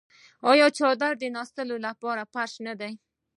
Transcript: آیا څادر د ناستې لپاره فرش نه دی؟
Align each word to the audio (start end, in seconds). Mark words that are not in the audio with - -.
آیا 0.51 0.67
څادر 0.77 1.13
د 1.19 1.23
ناستې 1.35 1.63
لپاره 1.85 2.23
فرش 2.33 2.53
نه 2.67 2.73
دی؟ 2.79 2.93